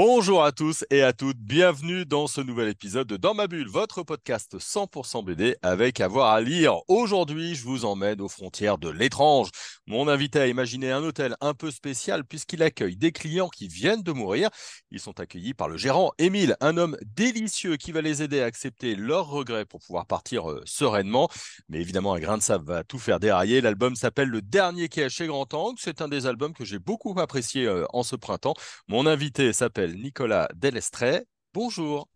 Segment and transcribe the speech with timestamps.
[0.00, 3.66] Bonjour à tous et à toutes, bienvenue dans ce nouvel épisode de Dans ma bulle,
[3.66, 6.76] votre podcast 100% BD avec avoir à lire.
[6.86, 9.50] Aujourd'hui, je vous emmène aux frontières de l'étrange.
[9.88, 14.04] Mon invité a imaginé un hôtel un peu spécial puisqu'il accueille des clients qui viennent
[14.04, 14.50] de mourir.
[14.92, 18.44] Ils sont accueillis par le gérant Émile, un homme délicieux qui va les aider à
[18.44, 21.28] accepter leurs regrets pour pouvoir partir euh, sereinement.
[21.68, 23.60] Mais évidemment, un grain de sable va tout faire dérailler.
[23.60, 25.80] L'album s'appelle Le Dernier qui Grand Angle.
[25.80, 28.54] C'est un des albums que j'ai beaucoup apprécié euh, en ce printemps.
[28.86, 31.24] Mon invité s'appelle Nicolas Delestré.
[31.54, 32.08] Bonjour.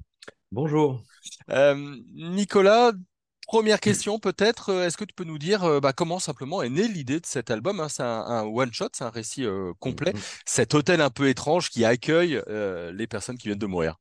[0.53, 1.03] Bonjour.
[1.51, 2.93] Euh, Nicolas,
[3.47, 6.69] première question peut-être, euh, est-ce que tu peux nous dire euh, bah, comment simplement est
[6.69, 7.89] née l'idée de cet album hein?
[7.89, 9.47] C'est un, one-shot, c'est un récit
[9.79, 10.43] complet, mm-hmm.
[10.45, 13.99] cet hôtel un peu étrange qui accueille les personnes qui viennent de mourir.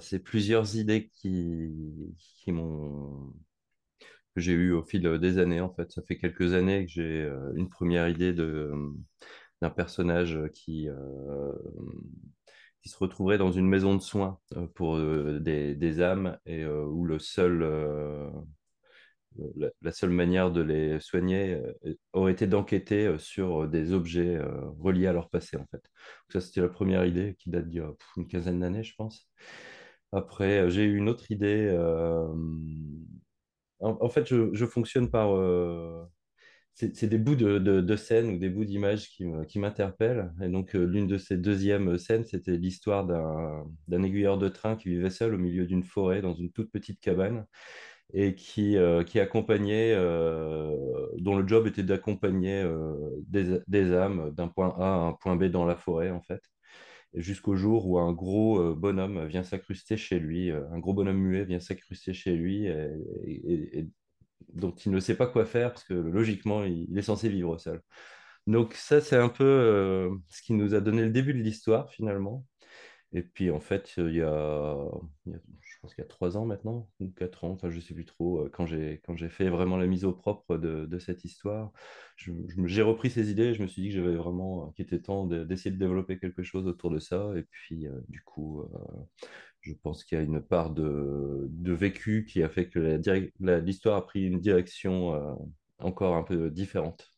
[0.00, 1.70] c'est plusieurs idées qui,
[2.16, 3.34] qui m'ont
[4.34, 5.92] que j'ai eu au fil des années en fait.
[5.92, 8.72] Ça fait quelques années que j'ai une première idée de
[9.60, 10.88] d'un personnage qui
[12.84, 16.84] qui se retrouverait dans une maison de soins euh, pour euh, des, âmes et euh,
[16.84, 17.60] où le seul,
[19.80, 21.60] la, seule manière de les soigner
[22.12, 24.38] aurait été d'enquêter sur des objets
[24.78, 25.82] reliés à leur passé, en fait.
[26.28, 29.28] ça, c'était la première idée qui date d'il y a une quinzaine d'années, je pense.
[30.12, 31.74] Après, j'ai eu une autre idée.
[33.80, 35.30] En, fait, je fonctionne par
[36.74, 40.32] c'est des bouts de, de, scènes ou des bouts d'images qui m'interpellent.
[40.42, 44.88] Et donc, euh, l'une de ces deuxièmes scènes, c'était l'histoire d'un aiguilleur de train qui
[44.88, 47.46] vivait seul au milieu d'une forêt dans une toute petite cabane
[48.12, 50.76] et qui, euh, qui accompagnait, euh,
[51.18, 52.64] dont le job était d'accompagner
[53.28, 56.42] des, des, âmes d'un point A à un point B dans la forêt, en fait.
[57.14, 61.60] Jusqu'au jour où un gros bonhomme vient s'incruster chez lui, un gros bonhomme muet vient
[61.60, 63.88] s'incruster chez lui et,
[64.52, 67.82] dont il ne sait pas quoi faire parce que logiquement, il, est censé vivre seul.
[68.46, 71.90] Donc ça, c'est un peu euh, ce qui nous a donné le début de l'histoire
[71.90, 72.44] finalement.
[73.14, 74.76] Et puis en fait, il y a,
[75.26, 77.94] je pense qu'il y a trois ans maintenant, ou quatre ans, enfin je ne sais
[77.94, 80.98] plus trop, euh, quand j'ai, quand j'ai fait vraiment la mise au propre de, de
[80.98, 81.72] cette histoire,
[82.16, 85.26] j'ai repris ces idées et je me suis dit que j'avais vraiment, qu'il était temps
[85.26, 87.32] d'essayer de développer quelque chose autour de ça.
[87.36, 88.64] Et puis euh, du coup,
[89.64, 93.00] je pense qu'il y a une part de, vécu qui a fait que
[93.60, 95.34] l'histoire a pris une direction euh,
[95.78, 97.10] encore un peu différente.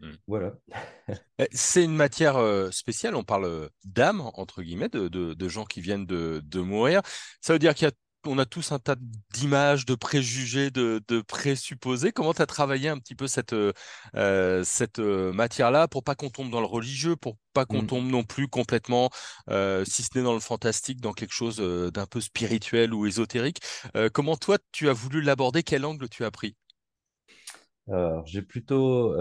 [0.00, 0.12] Hmm.
[0.26, 0.54] Voilà.
[1.38, 6.06] Eh, c'est une matière euh, spéciale, on parle d'âme, entre guillemets, de, gens qui viennent
[6.06, 7.00] de, de mourir.
[7.40, 7.94] Ça veut dire qu'il y a
[8.26, 8.96] on a tous un tas
[9.32, 12.12] d'images, de préjugés, de, présupposés.
[12.12, 13.72] Comment tu as travaillé un petit peu cette, euh,
[14.16, 17.86] euh, cette euh, matière-là pour pas qu'on tombe dans le religieux, pour pas qu'on mmh.
[17.86, 19.10] tombe non plus complètement,
[19.48, 23.60] si ce n'est dans le fantastique, dans quelque chose d'un peu spirituel ou ésotérique.
[24.12, 25.62] comment toi, tu as voulu l'aborder?
[25.62, 26.56] Quel angle tu as pris?
[28.24, 29.16] J'ai plutôt...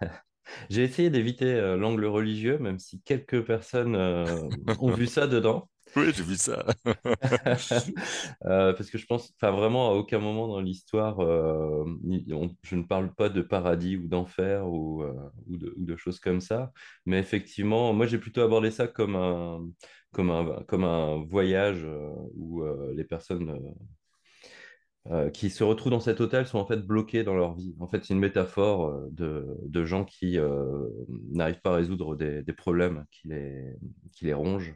[0.70, 5.68] j'ai essayé d'éviter l'angle religieux, même si quelques personnes ont vu ça dedans.
[5.96, 6.64] Oui, j'ai vu ça.
[8.46, 11.84] Euh, parce que je pense, enfin vraiment, à aucun moment dans l'histoire, euh,
[12.62, 15.12] je ne parle pas de paradis ou d'enfer ou, euh,
[15.46, 16.72] ou, de, choses comme ça.
[17.06, 19.66] Mais effectivement, moi, j'ai plutôt abordé ça comme un,
[20.12, 21.86] comme un, comme un voyage
[22.36, 23.58] où les personnes
[25.32, 27.74] qui se retrouvent dans cet hôtel sont en fait bloquées dans leur vie.
[27.80, 30.38] En fait, c'est une métaphore de, de gens qui
[31.32, 33.74] n'arrivent pas à résoudre des, des problèmes qui les,
[34.12, 34.74] qui les rongent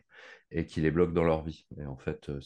[0.51, 1.67] et qui les bloquent dans leur vie.
[1.79, 2.41] Et en fait, euh,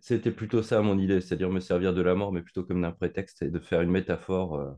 [0.00, 2.92] c'était plutôt ça mon idée, c'est-à-dire me servir de la mort, mais plutôt comme d'un
[2.92, 4.72] prétexte et de faire une métaphore euh,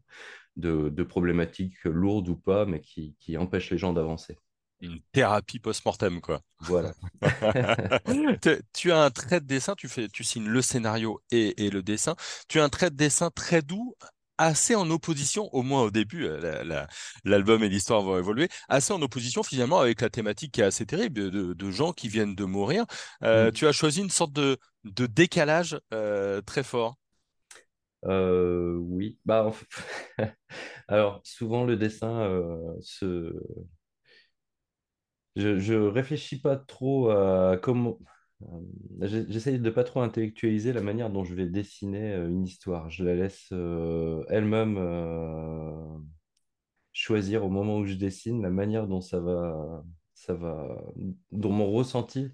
[0.56, 4.38] de, problématiques lourdes ou pas, mais qui, qui empêchent les gens d'avancer.
[4.81, 6.43] Une thérapie post-mortem, quoi.
[6.60, 6.93] Voilà.
[8.75, 11.82] tu as un trait de dessin, tu, fais, tu signes le scénario et, et le
[11.82, 12.16] dessin.
[12.49, 13.94] Tu as un trait de dessin très doux,
[14.39, 16.87] assez en opposition, au moins au début, euh,
[17.25, 20.87] l'album et l'histoire vont évoluer, assez en opposition finalement avec la thématique qui est assez
[20.87, 22.85] terrible de, gens qui viennent de mourir.
[23.23, 23.53] Euh, mm.
[23.53, 26.97] Tu as choisi une sorte de, décalage euh, très fort.
[28.05, 29.50] oui, bah,
[30.88, 32.29] alors souvent le dessin
[32.81, 33.32] se...
[35.37, 37.99] Je, je réfléchis pas trop à comment
[39.00, 42.91] j'essaye de pas trop intellectualiser la manière dont je vais dessiner euh, une histoire.
[42.91, 44.79] Je la laisse euh, elle-même
[46.93, 50.82] choisir au moment où je dessine la manière dont ça va, ça va,
[51.32, 52.31] dont mon ressenti,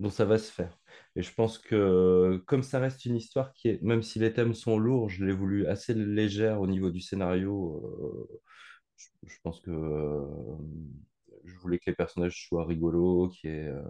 [0.00, 0.78] dont ça va se faire.
[1.16, 4.54] Et je pense que comme ça reste une histoire qui est, même si les thèmes
[4.54, 7.82] sont lourds, je l'ai voulu assez légère au niveau du scénario.
[9.24, 9.70] je, pense que
[11.46, 13.82] je voulais que les personnages soient rigolos, euh,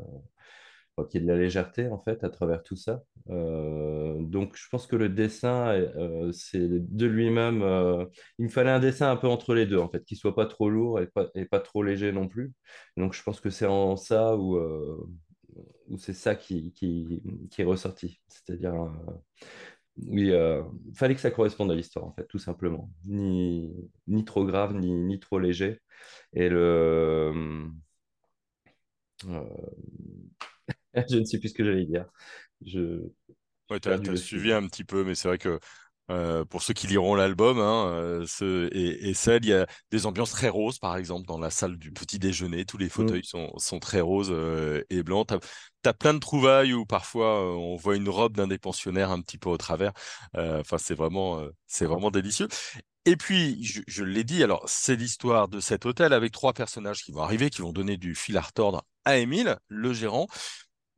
[1.04, 3.02] qu'il y ait de la légèreté en fait à travers tout ça.
[3.30, 7.62] Euh, donc je pense que le dessin, euh, c'est de lui-même.
[7.62, 8.04] euh,
[8.38, 10.46] il me fallait un dessin un peu entre les deux en fait, qui soit pas
[10.46, 12.52] trop lourd et pas, et pas trop léger non plus.
[12.96, 14.56] Donc je pense que c'est en ça où,
[15.88, 18.20] où c'est ça qui, qui, qui est ressorti.
[18.28, 18.74] C'est-à-dire,
[20.06, 20.30] oui,
[20.94, 22.90] fallait que ça corresponde à l'histoire en fait, tout simplement.
[23.06, 23.72] Ni,
[24.06, 25.80] ni trop grave, ni, ni trop léger.
[26.34, 27.32] Et le.
[31.10, 32.06] je ne sais plus ce que j'allais dire.
[32.64, 33.00] Je,
[33.70, 35.58] Ouais, t'as le suivi un petit peu, mais c'est vrai que
[36.08, 39.66] euh, pour ceux qui liront l'album, hein, euh, ce, et, et celle, il y a
[39.90, 42.64] des ambiances très roses, par exemple, dans la salle du petit déjeuner.
[42.64, 45.26] Tous les Mm, fauteuils sont, sont très roses euh, et blancs.
[45.26, 45.38] T'as,
[45.82, 49.38] t'as plein de trouvailles où parfois on voit une robe d'un des pensionnaires un petit
[49.38, 49.92] peu au travers.
[50.34, 52.46] Enfin, c'est vraiment, c'est vraiment délicieux.
[53.04, 57.02] Et puis, je, je l'ai dit, alors c'est l'histoire de cet hôtel avec trois personnages
[57.02, 60.26] qui vont arriver, qui vont donner du fil à retordre à Émile, le gérant.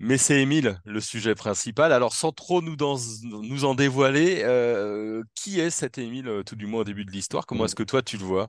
[0.00, 1.92] Mais c'est Émile, le sujet principal.
[1.92, 6.56] Alors, sans trop nous, dans- nous en dévoiler, euh, qui est cet Émile, euh, tout
[6.56, 7.46] du moins au début de l'histoire?
[7.46, 7.76] Comment est-ce mm.
[7.76, 8.48] que toi, tu le vois?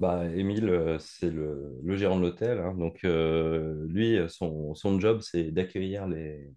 [0.00, 2.58] Bah, Émile, euh, c'est le, le gérant de l'hôtel.
[2.58, 2.74] hein.
[2.74, 6.52] Donc, euh, lui, son, son job, c'est d'accueillir les,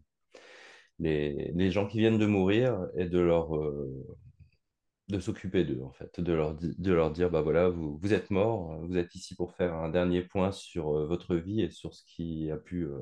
[1.00, 4.06] les, les gens qui viennent de mourir et de leur, euh,
[5.10, 8.30] de s'occuper d'eux, en fait, de leur, de leur dire, bah voilà, vous, vous êtes
[8.30, 11.94] morts, vous êtes ici pour faire un dernier point sur euh, votre vie et sur
[11.94, 13.00] ce qui a pu euh,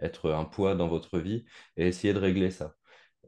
[0.00, 1.44] être un poids dans votre vie
[1.76, 2.74] et essayer de régler ça.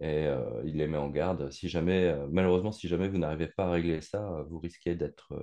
[0.00, 1.50] Et euh, il les met en garde.
[1.50, 5.34] Si jamais, malheureusement, si jamais vous n'arrivez pas à régler ça, vous risquez d'être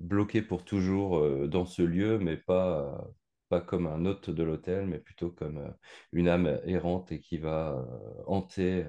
[0.00, 3.08] bloqué pour toujours dans ce lieu, mais pas,
[3.48, 5.74] pas comme un hôte de l'hôtel, mais plutôt comme
[6.12, 7.86] une âme errante et qui va
[8.26, 8.84] hanter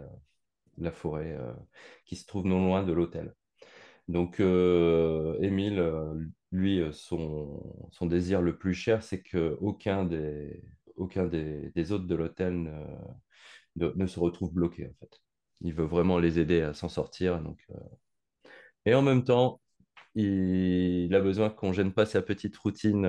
[0.80, 1.54] la forêt euh,
[2.06, 3.34] qui se trouve non loin de l'hôtel.
[4.08, 6.16] Donc, euh, Émile, euh,
[6.52, 7.62] lui, son,
[8.02, 10.64] désir le plus cher, c'est que aucun des,
[10.96, 12.72] aucun des, hôtes de l'hôtel ne,
[13.76, 15.22] ne, ne se retrouve bloqué, en fait.
[15.62, 17.42] Il veut vraiment les aider à s'en sortir.
[17.42, 17.68] Donc,
[18.86, 19.62] Et en même temps,
[20.16, 23.04] il, a besoin qu'on gêne pas sa petite routine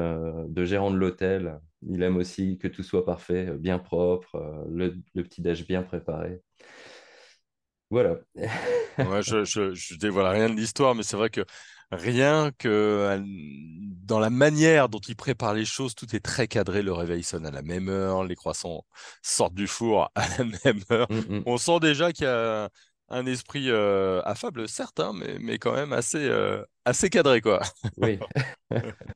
[0.48, 1.60] de gérant de l'hôtel.
[1.82, 6.40] Il aime aussi que tout soit parfait, bien propre, le, le petit-déj bien préparé.
[7.90, 8.16] Voilà.
[8.98, 11.44] Ouais, je, je, je dévoile rien de l'histoire, mais c'est vrai que
[11.90, 16.82] rien que euh, dans la manière dont il prépare les choses, tout est très cadré.
[16.82, 18.84] Le réveil sonne à la même heure, les croissants
[19.22, 21.10] sortent du four à la même heure.
[21.10, 21.42] Mm, mm.
[21.46, 22.68] On sent déjà qu'il y a
[23.08, 27.60] un esprit euh, affable, certes, hein, mais, mais quand même assez, euh, assez cadré, quoi.
[27.96, 28.18] Oui.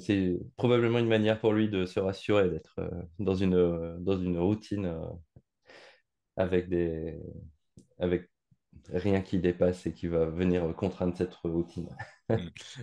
[0.00, 2.78] C'est probablement une manière pour lui de se rassurer d'être
[3.18, 4.94] dans une, dans une routine
[6.36, 7.20] avec des,
[7.98, 8.30] avec
[8.92, 11.88] rien qui dépasse et qui va venir contraindre cette routine.
[12.30, 12.36] Mm.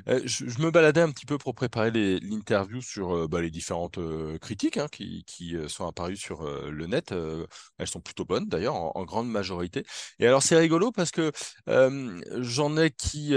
[0.07, 3.49] Euh, je, je me baladais un petit peu pour préparer l'interview sur euh, bah, les
[3.49, 7.13] différentes euh, critiques hein, qui, qui, sont apparues sur le net.
[7.77, 9.83] Elles sont plutôt bonnes d'ailleurs, en, en grande majorité.
[10.19, 11.31] Et alors c'est rigolo parce que
[11.67, 13.33] j'en ai qui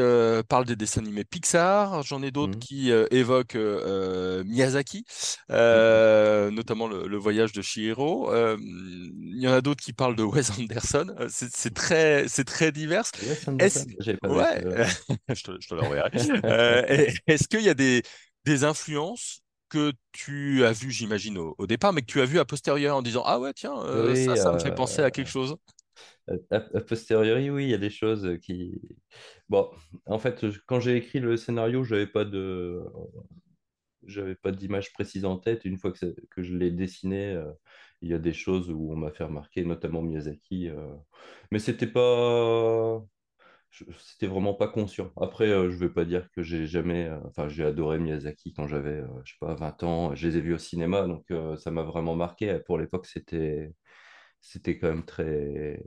[0.49, 3.57] parlent des dessins animés Pixar, j'en ai d'autres Mm, qui évoquent
[4.45, 5.05] Miyazaki,
[5.49, 8.33] notamment le, le voyage de Chihiro.
[8.33, 11.07] Euh, Il y en a d'autres qui parlent de Wes Anderson.
[11.29, 13.05] C'est c'est très, très divers.
[13.23, 13.49] Wes.
[13.49, 13.87] Anderson?
[14.25, 14.63] Ouais,
[15.35, 15.75] je te, je te
[16.45, 16.83] Euh,
[17.27, 18.03] est-ce qu'il y a des,
[18.45, 22.39] des influences que tu as vues, j'imagine, au, au départ, mais que tu as vues
[22.39, 25.11] a posteriori en disant, Ah ouais, tiens, euh, ça, Oui, ça me fait penser à
[25.11, 25.57] euh, quelque chose?
[26.51, 28.81] A, a posteriori, oui, il y a des choses qui...
[29.49, 29.71] Bon,
[30.07, 32.83] en fait, je- quand j'ai écrit le scénario, j'avais pas de...
[34.07, 35.65] j'avais pas d'image précise en tête.
[35.65, 37.51] Une fois que, que je l'ai dessiné, euh,
[38.03, 40.69] il y a des choses où on m'a fait remarquer, notamment Miyazaki.
[40.69, 40.95] euh,
[41.51, 43.03] Mais c'était pas...
[43.99, 45.11] C'était vraiment pas conscient.
[45.21, 47.07] Après, euh, je vais pas dire que j'ai jamais...
[47.09, 50.15] euh, Enfin, j'ai adoré Miyazaki quand j'avais, euh, je sais pas, 20 ans.
[50.15, 52.59] Je les ai vus au cinéma, donc euh, ça m'a vraiment marqué.
[52.67, 53.73] Pour l'époque, c'était...
[54.41, 55.83] C'était quand même très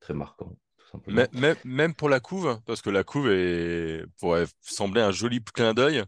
[0.00, 1.28] très marquant, tout Mais- simplement.
[1.32, 5.74] Même, même pour la couve, parce que la couve est, pourrait sembler un joli clin
[5.74, 6.04] d'œil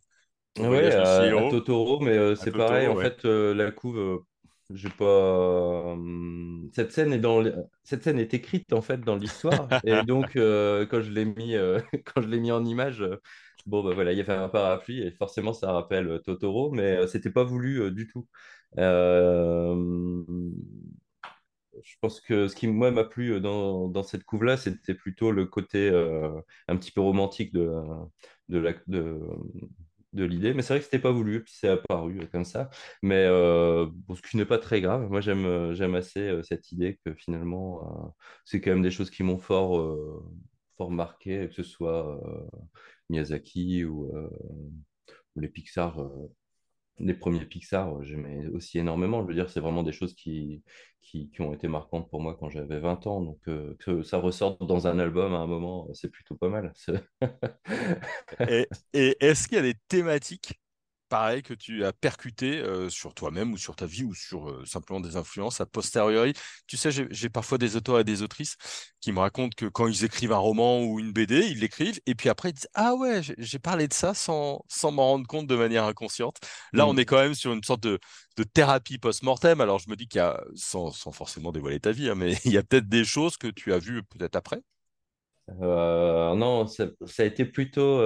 [0.57, 2.87] de à, à Totoro, mais euh, c'est pareil.
[2.87, 2.97] Totoro, En ouais.
[2.97, 4.25] fait, la couve,
[4.73, 5.05] euh, j'ai pas.
[5.93, 7.41] hum, Cette scène est dans.
[7.43, 11.25] l- Cette scène est écrite en fait dans l'histoire, et donc euh, quand je l'ai
[11.25, 13.17] mis, euh, quand je l'ai mis en image, euh,
[13.67, 16.97] bon bah voilà, il y avait un parapluie et forcément ça rappelle euh, Totoro, mais
[16.99, 18.29] euh, c'était pas voulu euh, du tout.
[18.79, 19.75] Euh,
[21.85, 25.31] je pense que ce qui moi m'a plu euh, dans, dans cette couve-là, c'était plutôt
[25.33, 27.71] le côté euh, un petit peu romantique de,
[28.49, 29.21] de la, de,
[30.13, 30.55] de l'idée.
[30.55, 32.71] Mais c'est vrai que c'était pas voulu, puis c'est apparu euh, comme ça.
[33.03, 35.09] Mais euh, bon, ce qui n'est pas très grave.
[35.11, 38.15] Moi, j'aime euh, j'aime assez cette idée que finalement,
[38.45, 39.97] c'est quand même des choses qui m'ont fort,
[40.77, 42.21] fort marqué, que ce soit
[43.09, 44.11] Miyazaki ou,
[45.37, 45.97] ou les Pixar
[47.03, 49.23] les premiers Pixar, euh, j'aimais aussi énormément.
[49.23, 50.63] Je veux dire, c'est vraiment des choses qui,
[51.01, 53.21] qui, ont été marquantes pour moi quand j'avais 20 ans.
[53.21, 56.73] Donc, euh, que ça ressorte dans un album à un moment, c'est plutôt pas mal.
[58.41, 60.62] et est-ce qu'il y a des thématiques
[61.13, 64.65] pareil que tu as percuté euh, sur toi-même ou sur ta vie ou sur euh,
[64.65, 66.33] simplement des influences a posteriori.
[66.67, 68.57] Tu sais, j'ai parfois des auteurs et des autrices
[68.99, 72.15] qui me racontent que quand ils écrivent un roman ou une BD, ils l'écrivent et
[72.15, 75.47] puis après ils disent Ah ouais, j'ai parlé de ça sans, sans m'en rendre compte
[75.47, 76.39] de manière inconsciente.
[76.73, 77.01] Là, on mm.
[77.01, 77.99] est quand même sur une sorte de,
[78.39, 79.61] de thérapie post-mortem.
[79.61, 82.33] Alors je me dis qu'il y a, sans, sans, forcément dévoiler ta vie, hein, mais
[82.47, 84.63] il y a peut-être des choses que tu as vues peut-être après.
[85.61, 88.01] Euh, non, ça, ça, a été plutôt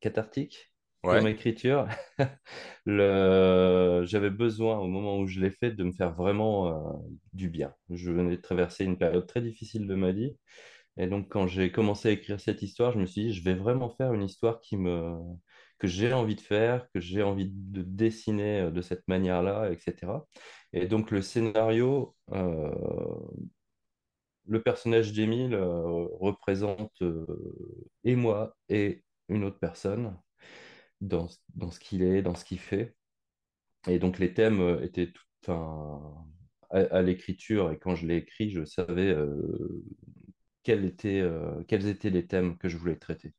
[0.00, 1.88] cathartique pour mon écriture.
[2.86, 4.02] le...
[4.04, 6.92] J'avais besoin, au moment où je l'ai fait, de me faire vraiment euh,
[7.32, 7.74] du bien.
[7.90, 10.36] Je venais de traverser une période très difficile de ma vie.
[10.96, 13.54] Et donc, quand j'ai commencé à écrire cette histoire, je me suis dit, je vais
[13.54, 15.16] vraiment faire une histoire qui me...
[15.78, 20.12] que j'ai envie de faire, que j'ai envie de dessiner euh, de cette manière-là, etc.
[20.72, 22.70] Et donc, le scénario, euh,
[24.46, 27.02] le personnage d'Émile représente
[28.04, 30.16] et moi et une autre personne
[31.00, 32.94] dans, dans ce qu'il est, dans ce qu'il fait.
[33.88, 36.00] Et donc les thèmes euh, étaient tout un...
[36.70, 39.82] à, l'écriture, et quand je l'ai écrit, je savais euh,
[40.62, 43.34] quels, étaient, euh, quels étaient les thèmes que je voulais traiter.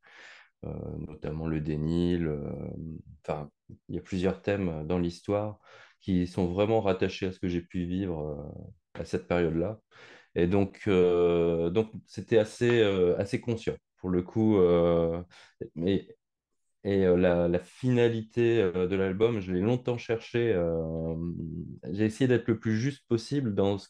[1.08, 2.18] notamment le déni,
[3.24, 3.50] enfin,
[3.90, 5.60] il y a plusieurs thèmes dans l'histoire
[6.02, 8.54] qui sont vraiment rattachés à ce que j'ai pu vivre
[8.94, 9.80] à cette période-là.
[10.36, 12.82] Et donc, donc c'était assez,
[13.18, 14.58] assez conscient pour le coup.
[14.58, 15.24] Euh,
[15.76, 16.08] mais,
[16.84, 20.56] et euh, la, finalité euh, de l'album, je l'ai longtemps cherché.
[21.92, 23.88] j'ai essayé d'être le plus juste possible dans ce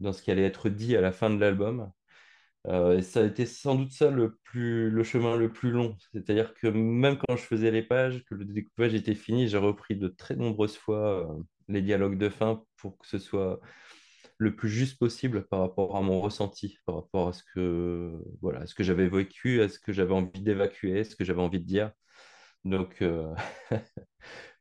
[0.00, 1.90] dans ce qui allait être dit à la fin de l'album.
[2.66, 5.96] et ça a été sans doute ça le, plus, le chemin le plus long.
[6.12, 9.96] C'est-à-dire que même quand je faisais les pages, que le découpage était fini, j'ai repris
[9.96, 11.28] de très nombreuses fois
[11.68, 13.60] les dialogues de fin pour que ce soit
[14.40, 18.66] le plus juste possible par rapport à mon ressenti, par rapport à ce que, voilà,
[18.66, 21.66] ce que j'avais vécu, à ce que j'avais envie d'évacuer, ce que j'avais envie de
[21.66, 21.92] dire.
[22.64, 23.34] Donc, euh,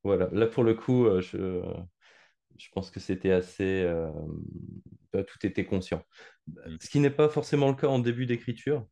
[0.04, 1.64] voilà, là pour le coup, euh, je,
[2.58, 3.84] je pense que c'était assez.
[3.84, 4.12] Euh,
[5.14, 6.04] bah, tout était conscient.
[6.48, 6.76] Mm.
[6.82, 8.86] Ce qui n'est pas forcément le cas en début d'écriture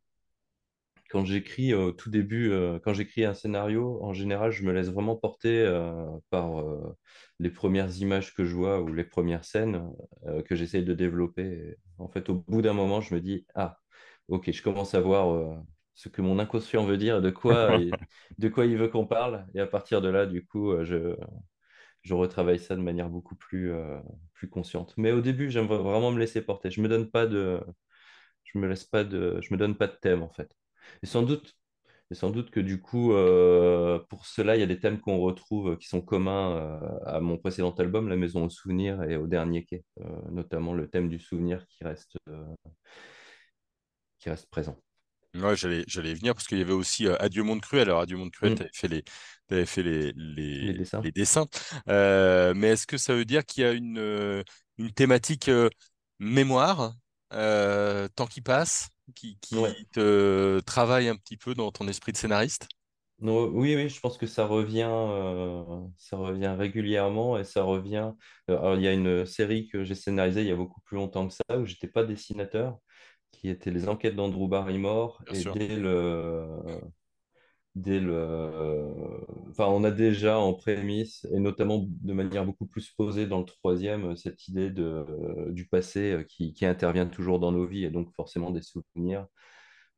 [1.09, 4.89] quand j'écris au tout début, euh, quand j'écris un scénario, en général, je me laisse
[4.89, 6.95] vraiment porter euh, par euh,
[7.39, 9.89] les premières images que je vois ou les premières scènes
[10.45, 11.75] que j'essaye de développer.
[11.99, 13.77] en fait, au bout d'un moment, je me dis, ah,
[14.27, 17.77] ok, je commence à voir ce que mon inconscient veut dire, de quoi,
[18.37, 19.45] de quoi il veut qu'on parle.
[19.53, 21.15] Et à partir de là, du coup, je,
[22.03, 23.71] je retravaille ça de manière beaucoup plus,
[24.33, 24.93] plus consciente.
[24.97, 26.71] Mais au début, j'aime vraiment me laisser porter.
[26.71, 27.61] Je me donne pas de,
[28.43, 30.51] je me laisse pas de, je me donne pas de thème en fait.
[31.03, 31.57] Et sans doute,
[32.09, 35.19] et sans doute que du coup, euh, pour cela, il y a des thèmes qu'on
[35.19, 39.17] retrouve euh, qui sont communs euh, à mon précédent album, La Maison au Souvenir, et
[39.17, 39.83] au Dernier Quai,
[40.31, 42.17] notamment le thème du souvenir qui reste,
[44.19, 44.77] qui reste présent.
[45.35, 47.89] Ouais, j'allais, j'allais venir parce qu'il y avait aussi Adieu Monde Cruel.
[47.89, 48.55] Alors, Adieu Monde Cruel, mm.
[48.55, 49.03] tu avais fait les,
[49.51, 51.01] avais fait les, les, dessins.
[51.01, 51.47] Les dessins.
[51.85, 54.43] mais est-ce que ça veut dire qu'il y a une,
[54.77, 55.51] une thématique
[56.19, 56.95] mémoire,
[57.29, 58.89] temps qui passe?
[59.13, 59.37] Qui,
[59.91, 62.67] te travaille un petit peu dans ton esprit de scénariste?
[63.19, 65.63] Non, oui, oui, je pense que ça revient, euh,
[65.97, 68.11] ça revient régulièrement et ça revient.
[68.49, 70.97] Euh, alors, il y a une série que j'ai scénarisée il y a beaucoup plus
[70.97, 72.77] longtemps que ça, où j'étais pas dessinateur,
[73.31, 75.23] qui était Les Enquêtes d'Andrew Barrymore.
[75.33, 76.47] et dès le,
[77.81, 78.91] dès le...
[79.49, 83.45] Enfin, on a déjà en prémisse, et notamment de manière beaucoup plus posée dans le
[83.45, 85.05] troisième, cette idée de,
[85.51, 89.27] du passé qui, qui, intervient toujours dans nos vies et donc forcément des souvenirs.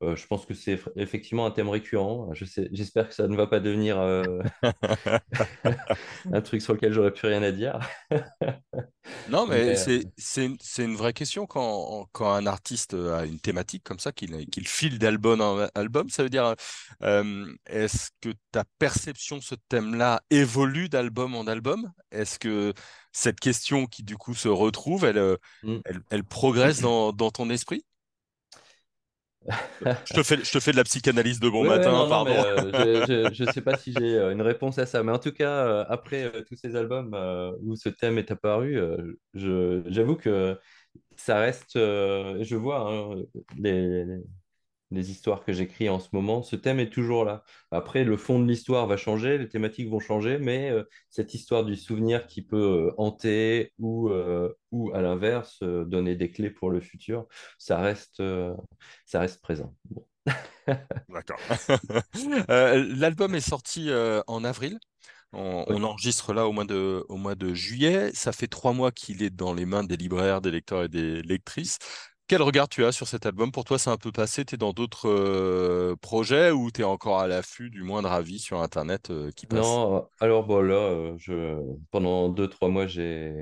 [0.01, 2.29] Euh, je pense que c'est effectivement un thème récurrent.
[2.33, 4.39] J'espère que ça ne va pas devenir euh,
[6.31, 7.79] un truc sur lequel j'aurais plus rien à dire.
[9.29, 13.99] non, mais, euh, c'est une, vraie question quand, quand, un artiste a une thématique comme
[13.99, 16.09] ça, qu'il file d'album en album.
[16.09, 16.55] Ça veut dire,
[17.01, 21.91] est-ce que ta perception de ce thème-là évolue d'album en album?
[22.11, 22.73] Est-ce que
[23.11, 25.79] cette question qui du coup se retrouve, elle, mm.
[26.09, 27.83] elle, progresse dans, dans ton esprit?
[30.05, 32.33] Je, te fais, je te fais de la psychanalyse de bon matin, pardon.
[32.35, 35.31] Euh, je ne sais pas si j'ai euh, une réponse à ça, mais en tout
[35.31, 37.15] cas, euh, après tous ces albums
[37.61, 38.79] où ce thème est apparu,
[39.33, 40.57] j'avoue que
[41.15, 41.71] ça reste.
[41.75, 43.15] je vois hein,
[43.57, 44.17] les, les
[44.91, 47.43] histoires que j'écris en ce moment, ce thème est toujours là.
[47.71, 51.63] Après, le fond de l'histoire va changer, les thématiques vont changer, mais euh, cette histoire
[51.63, 56.71] du souvenir qui peut euh, hanter ou, euh, ou à l'inverse, donner des clés pour
[56.71, 57.27] le futur,
[57.57, 58.21] ça reste,
[59.05, 59.75] ça reste présent.
[61.09, 61.39] D'accord.
[62.47, 63.89] L'album est sorti
[64.27, 64.79] en avril.
[65.31, 68.11] On enregistre là au mois de, au mois de juillet.
[68.13, 71.21] Ça fait trois mois qu'il est dans les mains des libraires, des lecteurs et des
[71.21, 71.77] lectrices.
[72.29, 73.51] Quel regard tu as sur cet album?
[73.51, 74.45] Pour toi, c'est un peu passé.
[74.45, 78.37] Tu es dans d'autres euh, projets ou tu es encore à l'affût du moindre avis
[78.37, 79.65] sur Internet euh, qui passe?
[79.65, 81.59] Non, alors bon là, euh, je,
[81.89, 83.33] pendant deux, trois mois, j'ai,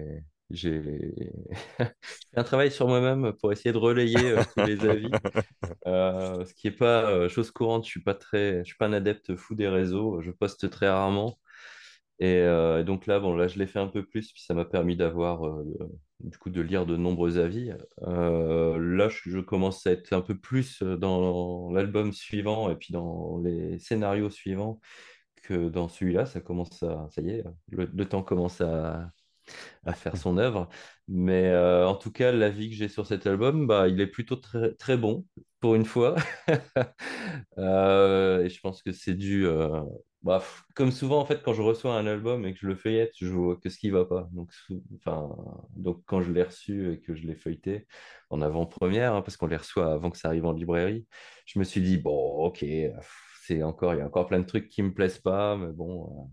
[0.54, 1.94] fait
[2.38, 5.12] un travail sur moi-même pour essayer de relayer euh, tous les avis.
[5.86, 7.86] Euh, ce qui n'est pas euh, chose courante.
[7.86, 10.22] Je suis pas très, je suis pas un adepte fou des réseaux.
[10.22, 11.38] Je poste très rarement.
[12.20, 14.54] Et, euh, et donc là, bon, là, je l'ai fait un peu plus, puis ça
[14.54, 15.64] m'a permis d'avoir, euh,
[16.22, 17.72] du coup, de lire de nombreux avis.
[18.04, 23.40] Euh, là, je, commence à être un peu plus dans l'album suivant et puis dans
[23.44, 24.80] les scénarios suivants
[25.44, 26.26] que dans celui-là.
[26.26, 29.12] Ça commence à, ça y est, le, temps commence à,
[29.86, 30.70] à faire son œuvre.
[31.08, 34.74] Mais en tout cas, l'avis que j'ai sur cet album, bah, il est plutôt très,
[34.76, 35.26] très bon
[35.60, 36.16] pour une fois.
[37.58, 39.48] Et je pense que c'est dû.
[40.30, 40.44] Euh, bah,
[40.76, 43.28] comme souvent, en fait, quand je reçois un album et que je le feuillette, je
[43.28, 44.30] vois que ce qui va pas.
[44.34, 44.52] Donc,
[45.76, 47.88] donc quand je l'ai reçu et que je l'ai feuilleté
[48.30, 51.08] en avant-première, hein, parce qu'on les reçoit avant que ça arrive en librairie,
[51.46, 52.16] je me suis dit, bon,
[52.46, 52.94] ok, il
[53.50, 56.32] y a encore plein de trucs qui me plaisent pas, mais bon.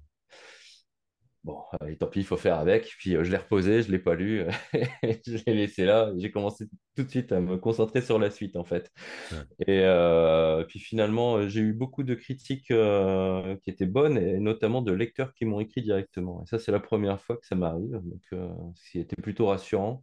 [1.44, 2.94] Bon, euh, et tant pis, il faut faire avec.
[2.98, 6.10] Puis euh, je l'ai reposé, je ne l'ai pas lu, je l'ai laissé là.
[6.16, 8.90] J'ai commencé tout de suite à me concentrer sur la suite, en fait.
[9.30, 9.38] Ouais.
[9.66, 14.38] Et euh, puis finalement, euh, j'ai eu beaucoup de critiques euh, qui étaient bonnes, et
[14.40, 16.42] notamment de lecteurs qui m'ont écrit directement.
[16.44, 17.90] Et ça, c'est la première fois que ça m'arrive.
[17.92, 20.02] Donc, euh, ce qui était plutôt rassurant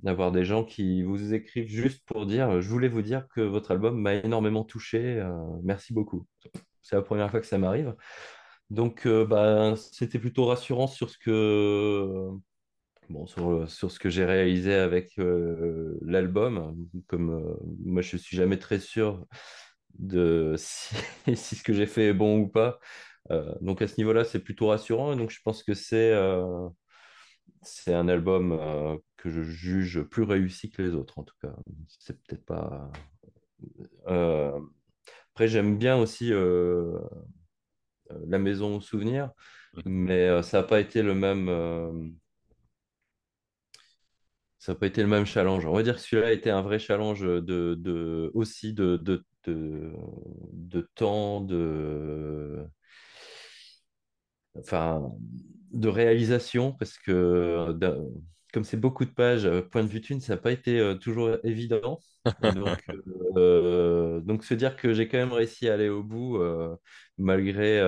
[0.00, 3.72] d'avoir des gens qui vous écrivent juste pour dire, je voulais vous dire que votre
[3.72, 5.32] album m'a énormément touché, euh,
[5.62, 6.26] merci beaucoup.
[6.82, 7.94] C'est la première fois que ça m'arrive.
[8.70, 12.28] Donc, euh, bah, c'était plutôt rassurant sur ce que,
[13.10, 16.76] bon, sur, sur ce que j'ai réalisé avec euh, l'album.
[17.08, 19.26] Comme euh, moi, je suis jamais très sûr
[19.98, 22.78] de si, ce que j'ai fait est bon ou pas.
[23.60, 25.12] Donc, à ce niveau-là, c'est plutôt rassurant.
[25.12, 26.12] Et donc, je pense que c'est
[27.62, 28.58] c'est un album
[29.16, 31.54] que je juge plus réussi que les autres, en tout cas.
[31.98, 32.90] C'est peut-être pas.
[35.32, 36.32] Après, j'aime bien aussi.
[38.28, 39.30] La Maison au souvenir,
[39.84, 41.92] mais euh, ça n'a pas été le même, euh,
[44.58, 45.66] ça a pas été le même challenge.
[45.66, 47.40] On va dire que celui-là a été un vrai challenge de,
[47.74, 49.92] de- aussi de, de, de,
[50.52, 52.66] de temps, de,
[54.58, 55.12] enfin,
[55.72, 57.72] de réalisation, parce que euh,
[58.52, 60.94] comme c'est beaucoup de pages, euh, point de vue thune, ça n'a pas été euh,
[60.94, 62.00] toujours évident.
[62.42, 62.84] Donc,
[63.36, 66.38] euh, donc se dire que j'ai quand même réussi à aller au bout,
[67.16, 67.80] malgré,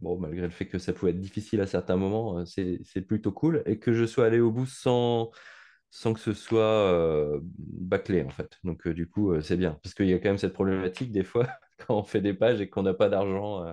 [0.00, 3.62] bon, malgré le fait que ça pouvait être difficile à certains moments, c'est, plutôt cool.
[3.66, 5.30] Et que je sois allé au bout sans,
[5.90, 8.58] sans que ce soit euh, bâclé, en fait.
[8.64, 9.78] Donc, euh, du coup, euh, c'est bien.
[9.82, 11.48] Parce qu'il y a quand même cette problématique, des fois,
[11.86, 13.64] quand on fait des pages et qu'on n'a pas d'argent,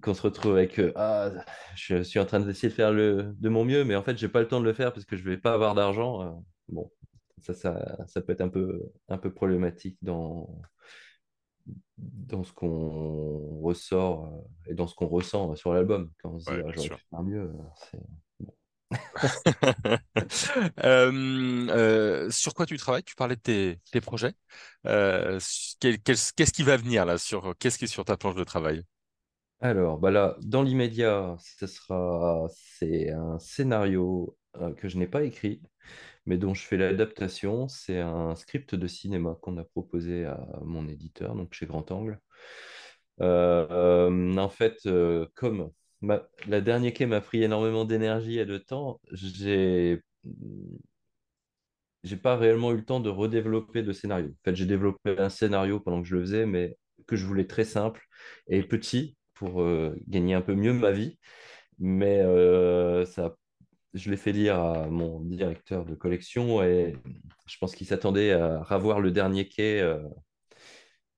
[0.00, 1.30] qu'on se retrouve avec euh, Ah,
[1.76, 4.28] je suis en train d'essayer de faire le, de mon mieux, mais en fait, j'ai
[4.28, 6.22] pas le temps de le faire parce que je vais pas avoir d'argent.
[6.22, 6.30] Euh,
[6.68, 6.90] bon,
[7.38, 10.48] ça, ça, ça peut être un peu, un peu problématique dans
[11.98, 16.10] dans ce qu'on ressort euh, et dans ce qu'on ressent sur l'album.
[16.22, 17.52] Quand on se dit, Ouais, ah, j'aurais pu faire mieux, euh,
[17.90, 17.98] c'est...
[20.84, 23.02] Euh, euh, sur quoi tu travailles?
[23.04, 24.34] Tu parlais de tes, tes projets.
[24.86, 25.38] Euh,
[25.80, 28.84] qu'est-ce qui va venir là sur qu'est-ce qui est sur ta planche de travail?
[29.62, 35.62] Alors, bah dans l'immédiat, ce sera, c'est un scénario euh, que je n'ai pas écrit,
[36.26, 37.68] mais dont je fais l'adaptation.
[37.68, 42.20] C'est un script de cinéma qu'on a proposé à mon éditeur, donc chez Grand Angle.
[43.20, 44.78] Euh, euh, en fait,
[45.34, 45.70] comme
[46.46, 50.02] la dernière quai m'a pris énormément d'énergie et de temps, j'ai
[52.04, 54.28] j'ai pas réellement eu le temps de redévelopper de scénario.
[54.28, 57.46] En fait, j'ai développé un scénario pendant que je le faisais, mais que je voulais
[57.46, 58.02] très simple
[58.48, 61.18] et petit pour euh, gagner un peu mieux ma vie.
[61.80, 63.34] Mais euh, ça,
[63.92, 66.96] je l'ai fait lire à mon directeur de collection et
[67.46, 69.98] je pense qu'il s'attendait à revoir le dernier quai, euh,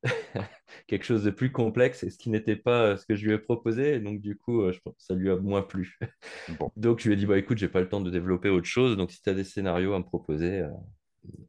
[0.87, 3.39] quelque chose de plus complexe, et ce qui n'était pas ce que je lui ai
[3.39, 4.01] proposé.
[4.01, 5.99] Donc, du coup, je pense que ça lui a moins plu.
[6.59, 6.73] Bon.
[6.77, 8.97] Donc, je lui ai dit, bah, écoute, j'ai pas le temps de développer autre chose.
[8.97, 10.71] Donc, si tu as des scénarios à me proposer, euh,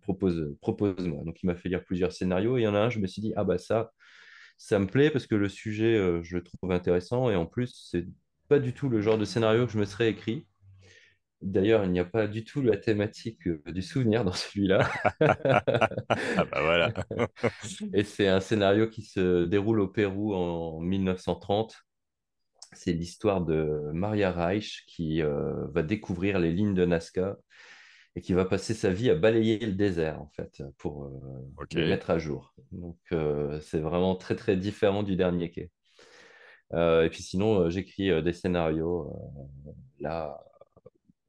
[0.01, 1.23] propose, propose-moi.
[1.23, 2.57] Donc, il m'a fait lire plusieurs scénarios.
[2.57, 3.91] Et il y en a un, je me suis dit, ah bah ça,
[4.57, 7.29] ça me plaît parce que le sujet, euh, je le trouve intéressant.
[7.29, 8.05] Et en plus, c'est
[8.47, 10.47] pas du tout le genre de scénario que je me serais écrit.
[11.41, 14.89] D'ailleurs, il n'y a pas du tout la thématique euh, du souvenir dans celui-là.
[16.37, 16.93] Ah bah voilà.
[17.93, 21.75] Et c'est un scénario qui se déroule au Pérou en 1930.
[22.73, 27.37] C'est l'histoire de Maria Reich qui euh, va découvrir les lignes de Nazca
[28.15, 31.11] et qui va passer sa vie à balayer le désert, en fait, pour
[31.57, 31.73] Ok.
[31.75, 32.53] les mettre à jour.
[32.71, 32.97] Donc,
[33.61, 35.71] c'est vraiment très, très différent du dernier quai.
[36.73, 39.11] et puis sinon, j'écris des scénarios.
[39.99, 40.37] là,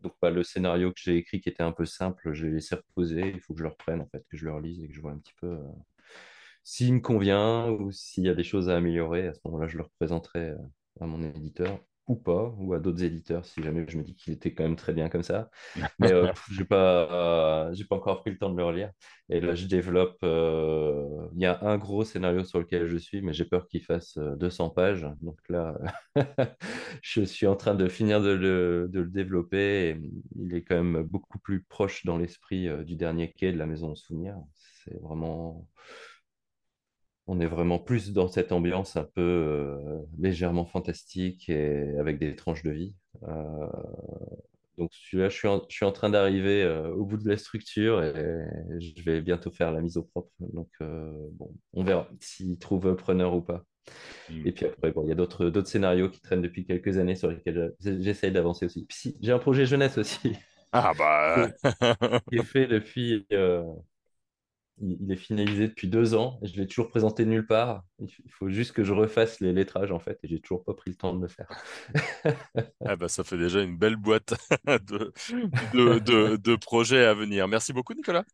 [0.01, 3.33] donc bah, le scénario que j'ai écrit qui était un peu simple, j'ai laissé reposer.
[3.35, 5.01] Il faut que je le reprenne, en fait, que je le relise et que je
[5.01, 5.59] vois un petit peu
[6.62, 9.29] s'il me convient ou s'il y a des choses à améliorer.
[9.29, 10.53] À ce moment-là, je le représenterai
[11.01, 14.33] à mon éditeur ou pas, ou à d'autres éditeurs si jamais je me dis qu'il
[14.33, 15.51] était quand même très bien comme ça.
[15.99, 18.92] Mais euh, je n'ai pas, euh, pas encore pris le temps de le relire.
[19.29, 20.16] Et là, je développe.
[20.23, 23.83] Euh, il y a un gros scénario sur lequel je suis, mais j'ai peur qu'il
[23.83, 25.07] fasse 200 pages.
[25.21, 25.77] Donc là,
[27.03, 29.90] je suis en train de finir de le, de le développer.
[29.90, 30.01] Et
[30.37, 33.95] il est quand même beaucoup plus proche dans l'esprit du dernier quai de la Maison
[33.95, 34.37] Souvenir.
[34.55, 35.66] C'est vraiment
[37.27, 42.37] on est vraiment plus dans cette ambiance un peu euh, légèrement fantastique et avec des
[42.37, 42.95] tranches de vie.
[43.29, 43.67] Euh,
[44.79, 47.37] donc celui-là, je suis en, je suis en train d'arriver euh, au bout de la
[47.37, 48.12] structure et
[48.79, 50.31] je vais bientôt faire la mise au propre.
[50.39, 53.65] Donc bon, on verra s'il trouve preneur ou pas.
[54.31, 54.47] Mm.
[54.47, 57.31] Et puis après, bon, il y a d'autres, scénarios qui traînent depuis quelques années sur
[57.31, 58.87] lesquels j'essaye d'avancer aussi.
[58.91, 60.37] Si, j'ai un projet jeunesse aussi.
[60.73, 61.49] Ah bah.
[62.31, 63.27] qui est fait depuis
[64.81, 67.85] il, est finalisé depuis deux ans et je l'ai toujours présenté nulle part.
[67.99, 70.91] Il faut juste que je refasse les lettrages en fait et j'ai toujours pas pris
[70.91, 71.49] le temps de le faire.
[72.85, 74.35] ah bah, ça fait déjà une belle boîte
[74.67, 75.12] de,
[75.75, 77.49] de, de, projets à venir.
[77.49, 78.25] Merci beaucoup Nicolas.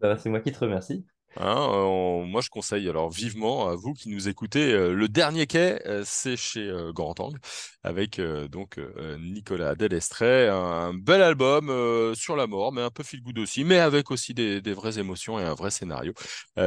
[0.00, 1.04] Bah, c'est moi qui te remercie.
[1.36, 5.80] Hein, moi, je conseille alors vivement à vous qui nous écoutez euh, le dernier quai,
[5.86, 7.38] euh, c'est chez euh, Grand Angle
[7.82, 8.78] avec donc
[9.18, 13.78] Nicolas Delestret, un, bel album sur la mort, mais un peu feel good aussi, mais
[13.78, 16.12] avec aussi des, des vraies émotions et un vrai scénario.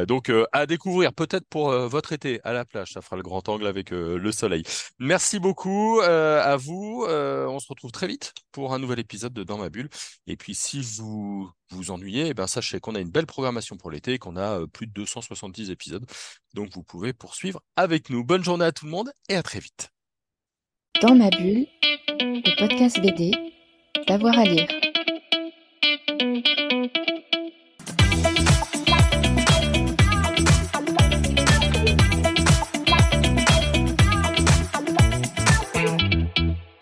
[0.08, 3.68] donc à découvrir peut-être pour votre été à la plage, ça fera le Grand Angle
[3.68, 4.64] avec le soleil.
[4.98, 7.06] Merci beaucoup à vous.
[7.08, 9.90] on se retrouve très vite pour un nouvel épisode de Dans ma bulle.
[10.26, 13.92] Et puis si vous vous ennuyez, eh ben, sachez qu'on a une belle programmation pour
[13.92, 16.06] l'été, qu'on a plus de 270 épisodes.
[16.54, 18.24] Donc vous pouvez poursuivre avec nous.
[18.24, 19.90] Bonne journée à tout le monde et à très vite.
[21.02, 21.68] Dans ma bulle,
[22.20, 23.32] le podcast BD,
[24.08, 24.68] d'avoir à lire.